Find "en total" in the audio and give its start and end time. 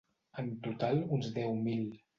0.43-1.05